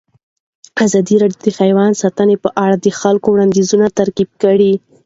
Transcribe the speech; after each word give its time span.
ازادي 0.85 1.15
راډیو 1.21 1.39
د 1.45 1.47
حیوان 1.59 1.91
ساتنه 2.01 2.35
په 2.43 2.49
اړه 2.63 2.75
د 2.79 2.87
خلکو 2.99 3.27
وړاندیزونه 3.31 3.87
ترتیب 3.99 4.29
کړي. 4.43 4.73